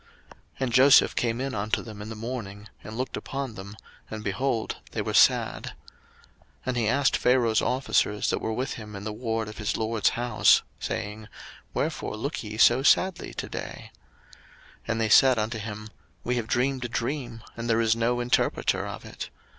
01:040:006 0.33 0.39
And 0.61 0.73
Joseph 0.73 1.15
came 1.15 1.39
in 1.39 1.53
unto 1.53 1.83
them 1.83 2.01
in 2.01 2.09
the 2.09 2.15
morning, 2.15 2.67
and 2.83 2.97
looked 2.97 3.15
upon 3.15 3.53
them, 3.53 3.77
and, 4.09 4.23
behold, 4.23 4.77
they 4.93 5.01
were 5.03 5.13
sad. 5.13 5.73
01:040:007 5.73 5.73
And 6.65 6.77
he 6.77 6.87
asked 6.87 7.15
Pharaoh's 7.17 7.61
officers 7.61 8.31
that 8.31 8.39
were 8.41 8.51
with 8.51 8.73
him 8.73 8.95
in 8.95 9.03
the 9.03 9.13
ward 9.13 9.47
of 9.47 9.59
his 9.59 9.77
lord's 9.77 10.09
house, 10.17 10.63
saying, 10.79 11.27
Wherefore 11.75 12.17
look 12.17 12.41
ye 12.43 12.57
so 12.57 12.81
sadly 12.81 13.31
to 13.35 13.47
day? 13.47 13.91
01:040:008 14.87 14.87
And 14.87 15.01
they 15.01 15.09
said 15.09 15.37
unto 15.37 15.59
him, 15.59 15.89
We 16.23 16.37
have 16.37 16.47
dreamed 16.47 16.83
a 16.83 16.89
dream, 16.89 17.43
and 17.55 17.69
there 17.69 17.79
is 17.79 17.95
no 17.95 18.21
interpreter 18.21 18.87
of 18.87 19.05
it. 19.05 19.29